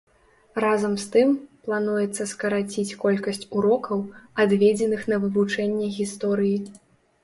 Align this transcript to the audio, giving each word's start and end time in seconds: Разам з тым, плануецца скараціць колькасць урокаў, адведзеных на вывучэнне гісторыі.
Разам 0.63 0.95
з 1.03 1.05
тым, 1.15 1.29
плануецца 1.67 2.23
скараціць 2.33 2.97
колькасць 3.05 3.45
урокаў, 3.61 3.99
адведзеных 4.45 5.01
на 5.15 5.25
вывучэнне 5.25 5.97
гісторыі. 6.03 6.57